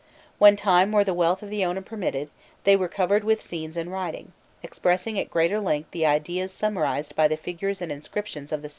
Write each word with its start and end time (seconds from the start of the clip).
When 0.39 0.55
time 0.55 0.95
or 0.95 1.03
the 1.03 1.13
wealth 1.13 1.43
of 1.43 1.51
the 1.51 1.63
owner 1.63 1.83
permitted, 1.83 2.31
they 2.63 2.75
were 2.75 2.87
covered 2.87 3.23
with 3.23 3.39
scenes 3.39 3.77
and 3.77 3.91
writing, 3.91 4.31
expressing 4.63 5.19
at 5.19 5.29
greater 5.29 5.59
length 5.59 5.91
the 5.91 6.07
ideas 6.07 6.51
summarized 6.51 7.15
by 7.15 7.27
the 7.27 7.37
figures 7.37 7.83
and 7.83 7.91
inscriptions 7.91 8.51
of 8.51 8.63
the 8.63 8.69
stele. 8.69 8.69